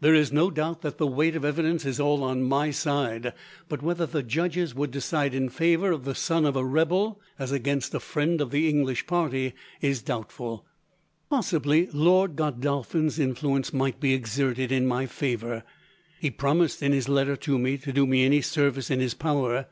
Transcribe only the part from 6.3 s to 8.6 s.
of a rebel, as against a friend of